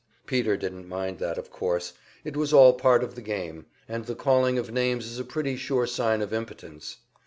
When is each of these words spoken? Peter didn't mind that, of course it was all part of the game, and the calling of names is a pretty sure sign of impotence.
Peter 0.25 0.57
didn't 0.57 0.87
mind 0.89 1.19
that, 1.19 1.37
of 1.37 1.51
course 1.51 1.93
it 2.23 2.35
was 2.35 2.51
all 2.51 2.73
part 2.73 3.03
of 3.03 3.13
the 3.13 3.21
game, 3.21 3.67
and 3.87 4.07
the 4.07 4.15
calling 4.15 4.57
of 4.57 4.71
names 4.71 5.05
is 5.05 5.19
a 5.19 5.23
pretty 5.23 5.55
sure 5.55 5.85
sign 5.85 6.23
of 6.23 6.33
impotence. 6.33 6.97